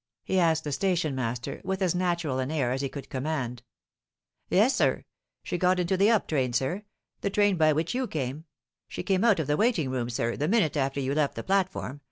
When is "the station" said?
0.63-1.13